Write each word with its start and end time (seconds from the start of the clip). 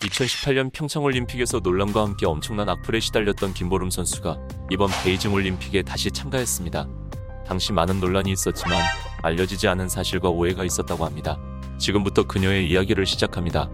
2018년 0.00 0.72
평창올림픽에서 0.72 1.60
논란과 1.60 2.02
함께 2.02 2.26
엄청난 2.26 2.68
악플에 2.68 3.00
시달렸던 3.00 3.52
김보름 3.52 3.90
선수가 3.90 4.38
이번 4.70 4.90
베이징 5.04 5.32
올림픽에 5.32 5.82
다시 5.82 6.10
참가했습니다. 6.10 6.88
당시 7.46 7.72
많은 7.72 8.00
논란이 8.00 8.32
있었지만 8.32 8.80
알려지지 9.22 9.68
않은 9.68 9.88
사실과 9.88 10.30
오해가 10.30 10.64
있었다고 10.64 11.04
합니다. 11.04 11.38
지금부터 11.78 12.26
그녀의 12.26 12.70
이야기를 12.70 13.04
시작합니다. 13.04 13.68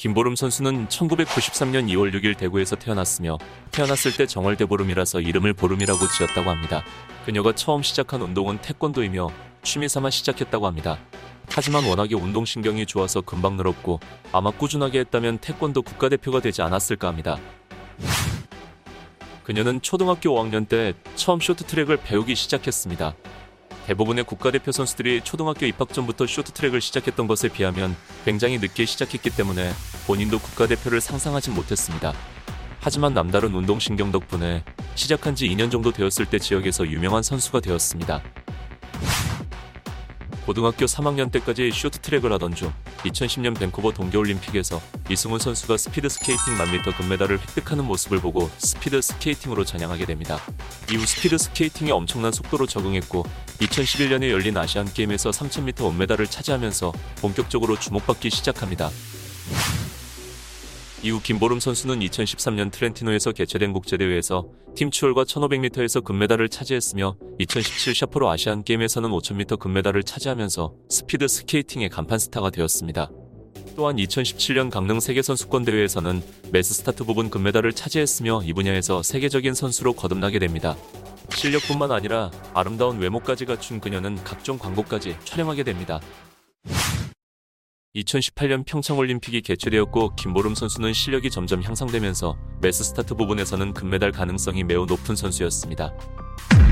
김보름 0.00 0.34
선수는 0.34 0.88
1993년 0.88 1.86
2월 1.90 2.10
6일 2.14 2.34
대구에서 2.38 2.74
태어났으며 2.74 3.36
태어났을 3.70 4.16
때 4.16 4.24
정월대 4.24 4.64
보름이라서 4.64 5.20
이름을 5.20 5.52
보름이라고 5.52 6.08
지었다고 6.08 6.48
합니다. 6.48 6.82
그녀가 7.26 7.54
처음 7.54 7.82
시작한 7.82 8.22
운동은 8.22 8.62
태권도이며 8.62 9.28
취미삼아 9.62 10.08
시작했다고 10.08 10.66
합니다. 10.66 10.98
하지만 11.50 11.84
워낙에 11.84 12.14
운동신경이 12.14 12.86
좋아서 12.86 13.20
금방 13.20 13.58
늘었고 13.58 14.00
아마 14.32 14.50
꾸준하게 14.50 15.00
했다면 15.00 15.36
태권도 15.36 15.82
국가대표가 15.82 16.40
되지 16.40 16.62
않았을까 16.62 17.06
합니다. 17.06 17.36
그녀는 19.44 19.82
초등학교 19.82 20.30
5학년 20.30 20.66
때 20.66 20.94
처음 21.14 21.40
쇼트트랙을 21.40 21.98
배우기 21.98 22.36
시작했습니다. 22.36 23.14
대부분의 23.86 24.24
국가대표 24.24 24.72
선수들이 24.72 25.22
초등학교 25.22 25.66
입학 25.66 25.92
전부터 25.92 26.26
쇼트트랙을 26.26 26.80
시작했던 26.80 27.26
것에 27.26 27.48
비하면 27.48 27.96
굉장히 28.24 28.58
늦게 28.58 28.84
시작했기 28.84 29.30
때문에 29.30 29.72
본인도 30.06 30.38
국가대표를 30.38 31.00
상상하진 31.00 31.54
못했습니다. 31.54 32.12
하지만 32.80 33.12
남다른 33.12 33.54
운동신경 33.54 34.10
덕분에 34.10 34.64
시작한 34.94 35.34
지 35.34 35.48
2년 35.48 35.70
정도 35.70 35.92
되었을 35.92 36.26
때 36.26 36.38
지역에서 36.38 36.86
유명한 36.86 37.22
선수가 37.22 37.60
되었습니다. 37.60 38.22
고등학교 40.50 40.84
3학년 40.84 41.30
때까지 41.30 41.70
쇼트트랙을 41.70 42.32
하던 42.32 42.56
중 42.56 42.72
2010년 43.04 43.56
밴쿠버 43.56 43.92
동계올림픽에서 43.92 44.82
이승훈 45.08 45.38
선수가 45.38 45.76
스피드 45.76 46.08
스케이팅 46.08 46.58
만미터 46.58 46.90
금메달을 46.96 47.38
획득하는 47.38 47.84
모습을 47.84 48.18
보고 48.18 48.50
스피드 48.58 49.00
스케이팅으로 49.00 49.64
전향하게 49.64 50.06
됩니다. 50.06 50.40
이후 50.90 51.06
스피드 51.06 51.38
스케이팅에 51.38 51.92
엄청난 51.92 52.32
속도로 52.32 52.66
적응했고 52.66 53.24
2011년에 53.60 54.28
열린 54.30 54.56
아시안 54.56 54.92
게임에서 54.92 55.30
3000m 55.30 55.88
은메달을 55.88 56.26
차지하면서 56.26 56.92
본격적으로 57.20 57.78
주목받기 57.78 58.30
시작합니다. 58.30 58.90
이후 61.02 61.18
김보름 61.22 61.60
선수는 61.60 62.00
2013년 62.00 62.70
트렌티노에서 62.70 63.32
개최된 63.32 63.72
국제대회에서 63.72 64.48
팀 64.76 64.90
추월과 64.90 65.24
1500m에서 65.24 66.04
금메달을 66.04 66.50
차지했으며 66.50 67.16
2017 67.38 67.94
삿포로 67.94 68.28
아시안 68.28 68.62
게임에서는 68.62 69.08
5000m 69.08 69.58
금메달을 69.58 70.02
차지하면서 70.02 70.74
스피드 70.90 71.26
스케이팅의 71.26 71.88
간판 71.88 72.18
스타가 72.18 72.50
되었습니다. 72.50 73.10
또한 73.76 73.96
2017년 73.96 74.70
강릉 74.70 75.00
세계선수권대회에서는 75.00 76.22
매스 76.52 76.74
스타트 76.74 77.04
부분 77.04 77.30
금메달을 77.30 77.72
차지했으며 77.72 78.42
이 78.44 78.52
분야에서 78.52 79.02
세계적인 79.02 79.54
선수로 79.54 79.94
거듭나게 79.94 80.38
됩니다. 80.38 80.76
실력뿐만 81.34 81.92
아니라 81.92 82.30
아름다운 82.52 82.98
외모까지 82.98 83.46
갖춘 83.46 83.80
그녀는 83.80 84.22
각종 84.22 84.58
광고까지 84.58 85.16
촬영하게 85.24 85.62
됩니다. 85.62 86.00
2018년 87.96 88.64
평창올림픽이 88.64 89.42
개최되었고 89.42 90.14
김보름 90.14 90.54
선수는 90.54 90.92
실력이 90.92 91.28
점점 91.30 91.62
향상되면서 91.62 92.36
매스 92.60 92.84
스타트 92.84 93.14
부분에서는 93.14 93.74
금메달 93.74 94.12
가능성이 94.12 94.62
매우 94.62 94.86
높은 94.86 95.16
선수였습니다. 95.16 95.92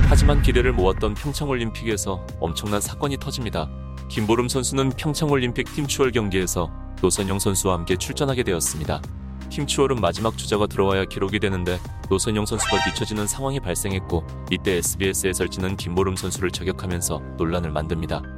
하지만 0.08 0.42
기대를 0.42 0.72
모았던 0.72 1.14
평창올림픽에서 1.14 2.24
엄청난 2.38 2.80
사건이 2.80 3.18
터집니다. 3.18 3.68
김보름 4.08 4.48
선수는 4.48 4.90
평창올림픽 4.90 5.74
팀 5.74 5.88
추월 5.88 6.12
경기에서 6.12 6.70
노선영 7.02 7.40
선수와 7.40 7.74
함께 7.74 7.96
출전하게 7.96 8.44
되었습니다. 8.44 9.02
팀 9.50 9.66
추월은 9.66 10.00
마지막 10.00 10.38
주자가 10.38 10.66
들어와야 10.66 11.04
기록이 11.04 11.40
되는데 11.40 11.80
노선영 12.08 12.46
선수가 12.46 12.84
뒤처지는 12.84 13.26
상황이 13.26 13.58
발생했고 13.58 14.24
이때 14.52 14.76
SBS 14.76 15.32
해설진은 15.32 15.76
김보름 15.78 16.14
선수를 16.14 16.50
저격하면서 16.50 17.18
논란을 17.38 17.72
만듭니다. 17.72 18.37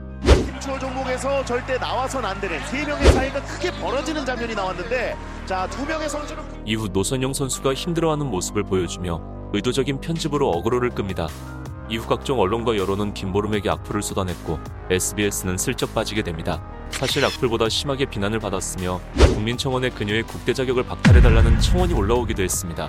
추월 0.60 0.78
종목에서 0.78 1.44
절대 1.44 1.78
나와선 1.78 2.25
안 2.25 2.38
되는 2.41 2.59
세 2.66 2.84
명의 2.84 3.10
사이가 3.12 3.43
크게 3.43 3.71
벌어지는 3.81 4.25
장면이 4.26 4.54
나왔는데 4.54 5.16
자 5.47 5.66
두 5.69 5.84
명의 5.87 6.09
선수는 6.09 6.43
이후 6.66 6.88
노선영 6.93 7.32
선수가 7.32 7.75
힘들어하는 7.75 8.26
모습을 8.26 8.62
보여주며 8.65 9.20
의도적인 9.53 10.00
편집으로 10.00 10.50
어그로를 10.50 10.91
끕니다. 10.91 11.28
이후 11.88 12.06
각종 12.06 12.38
언론과 12.38 12.76
여론은 12.76 13.15
김보름에게 13.15 13.69
악플을 13.69 14.03
쏟아냈고 14.03 14.60
SBS는 14.91 15.59
슬쩍 15.59 15.93
빠지게 15.94 16.22
됩니다. 16.22 16.62
사실 16.91 17.25
악플보다 17.25 17.69
심하게 17.69 18.04
비난을 18.04 18.38
받았으며 18.38 19.00
국민청원에 19.34 19.91
그녀의 19.91 20.22
국대 20.25 20.53
자격을 20.53 20.84
박탈해달라는 20.84 21.59
청원이 21.60 21.94
올라오기도 21.94 22.43
했습니다. 22.43 22.88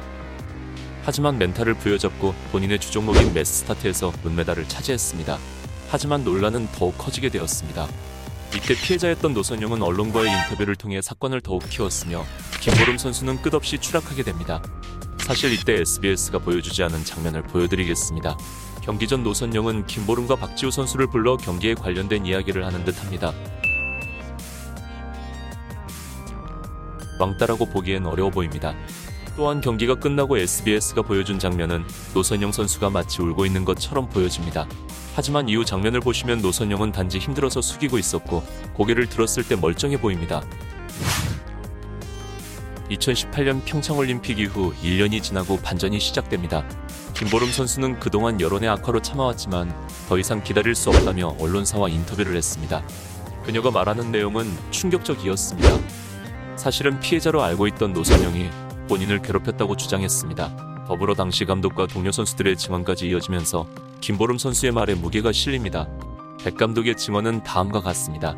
하지만 1.03 1.39
멘탈을 1.39 1.73
부여잡고 1.75 2.35
본인의 2.51 2.77
주종목인 2.79 3.33
매스 3.33 3.61
스타트에서 3.61 4.11
은메달을 4.23 4.67
차지했습니다. 4.67 5.37
하지만 5.91 6.23
논란은 6.23 6.69
더욱 6.71 6.97
커지게 6.97 7.27
되었습니다. 7.27 7.85
이때 8.55 8.73
피해자였던 8.73 9.33
노선영은 9.33 9.83
언론과의 9.83 10.31
인터뷰를 10.31 10.77
통해 10.77 11.01
사건을 11.01 11.41
더욱 11.41 11.67
키웠으며 11.69 12.25
김보름 12.61 12.97
선수는 12.97 13.41
끝없이 13.41 13.77
추락하게 13.77 14.23
됩니다. 14.23 14.61
사실 15.17 15.51
이때 15.51 15.73
SBS가 15.81 16.39
보여주지 16.39 16.81
않은 16.83 17.03
장면을 17.03 17.43
보여드리겠습니다. 17.43 18.37
경기 18.81 19.05
전 19.05 19.23
노선영은 19.23 19.85
김보름과 19.85 20.37
박지우 20.37 20.71
선수를 20.71 21.07
불러 21.07 21.35
경기에 21.35 21.73
관련된 21.73 22.25
이야기를 22.25 22.65
하는 22.65 22.85
듯합니다. 22.85 23.33
왕따라고 27.19 27.65
보기엔 27.65 28.05
어려워 28.05 28.29
보입니다. 28.29 28.73
또한 29.35 29.61
경기가 29.61 29.95
끝나고 29.95 30.37
SBS가 30.37 31.01
보여준 31.01 31.39
장면은 31.39 31.83
노선영 32.13 32.51
선수가 32.51 32.89
마치 32.89 33.21
울고 33.21 33.45
있는 33.45 33.65
것처럼 33.65 34.09
보여집니다. 34.09 34.67
하지만 35.15 35.49
이후 35.49 35.65
장면을 35.65 35.99
보시면 35.99 36.41
노선영은 36.41 36.91
단지 36.91 37.17
힘들어서 37.17 37.61
숙이고 37.61 37.97
있었고 37.97 38.43
고개를 38.73 39.07
들었을 39.07 39.47
때 39.47 39.55
멀쩡해 39.55 39.99
보입니다. 39.99 40.41
2018년 42.89 43.63
평창올림픽 43.63 44.39
이후 44.39 44.73
1년이 44.83 45.23
지나고 45.23 45.57
반전이 45.57 45.99
시작됩니다. 45.99 46.67
김보름 47.13 47.51
선수는 47.51 47.99
그동안 47.99 48.41
여론의 48.41 48.69
악화로 48.69 49.01
참아왔지만 49.01 49.73
더 50.09 50.17
이상 50.17 50.43
기다릴 50.43 50.75
수 50.75 50.89
없다며 50.89 51.35
언론사와 51.39 51.89
인터뷰를 51.89 52.35
했습니다. 52.35 52.83
그녀가 53.45 53.71
말하는 53.71 54.11
내용은 54.11 54.51
충격적이었습니다. 54.71 55.69
사실은 56.57 56.99
피해자로 56.99 57.41
알고 57.41 57.67
있던 57.67 57.93
노선영이 57.93 58.49
본인을 58.91 59.21
괴롭혔다고 59.21 59.77
주장했습니다. 59.77 60.85
더불어 60.85 61.13
당시 61.13 61.45
감독과 61.45 61.87
동료 61.87 62.11
선수들의 62.11 62.57
증언까지 62.57 63.07
이어지면서 63.07 63.65
김보름 64.01 64.37
선수의 64.37 64.73
말에 64.73 64.95
무게가 64.95 65.31
실립니다. 65.31 65.87
백 66.43 66.57
감독의 66.57 66.97
증언은 66.97 67.43
다음과 67.43 67.79
같습니다. 67.79 68.35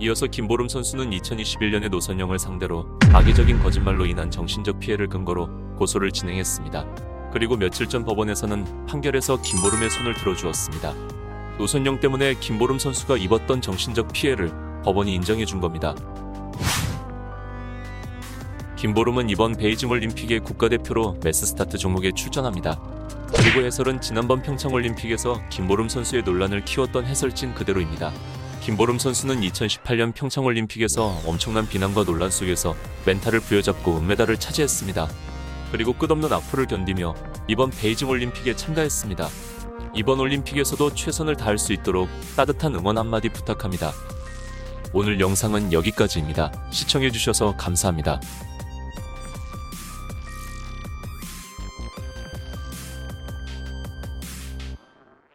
이어서 0.00 0.26
김보름 0.26 0.68
선수는 0.68 1.10
2021년에 1.10 1.88
노선영을 1.88 2.38
상대로 2.38 2.86
악의적인 3.12 3.60
거짓말로 3.60 4.06
인한 4.06 4.30
정신적 4.30 4.80
피해를 4.80 5.08
근거로 5.08 5.48
고소를 5.76 6.10
진행했습니다. 6.10 7.30
그리고 7.32 7.56
며칠 7.56 7.88
전 7.88 8.04
법원에서는 8.04 8.86
판결에서 8.86 9.40
김보름의 9.40 9.90
손을 9.90 10.14
들어주었습니다. 10.14 10.94
노선영 11.58 12.00
때문에 12.00 12.34
김보름 12.34 12.78
선수가 12.78 13.16
입었던 13.18 13.60
정신적 13.60 14.12
피해를 14.12 14.52
법원이 14.84 15.14
인정해 15.14 15.44
준 15.44 15.60
겁니다. 15.60 15.94
김보름은 18.76 19.30
이번 19.30 19.54
베이징 19.54 19.88
올림픽의 19.88 20.40
국가대표로 20.40 21.18
매스 21.22 21.46
스타트 21.46 21.78
종목에 21.78 22.12
출전합니다. 22.12 22.80
그리고 23.36 23.64
해설은 23.64 24.00
지난번 24.00 24.42
평창 24.42 24.72
올림픽에서 24.72 25.40
김보름 25.48 25.88
선수의 25.88 26.22
논란을 26.24 26.64
키웠던 26.64 27.06
해설진 27.06 27.54
그대로입니다. 27.54 28.12
김보름 28.64 28.98
선수는 28.98 29.42
2018년 29.42 30.14
평창올림픽에서 30.14 31.20
엄청난 31.26 31.68
비난과 31.68 32.04
논란 32.04 32.30
속에서 32.30 32.74
멘탈을 33.04 33.40
부여잡고 33.40 33.98
은메달을 33.98 34.40
차지했습니다. 34.40 35.06
그리고 35.70 35.92
끝없는 35.92 36.32
악플을 36.32 36.66
견디며 36.68 37.14
이번 37.46 37.68
베이징 37.68 38.08
올림픽에 38.08 38.56
참가했습니다. 38.56 39.28
이번 39.94 40.18
올림픽에서도 40.18 40.94
최선을 40.94 41.36
다할 41.36 41.58
수 41.58 41.74
있도록 41.74 42.08
따뜻한 42.36 42.74
응원 42.74 42.96
한마디 42.96 43.28
부탁합니다. 43.28 43.92
오늘 44.94 45.20
영상은 45.20 45.70
여기까지입니다. 45.70 46.50
시청해주셔서 46.70 47.58
감사합니다. 47.58 48.18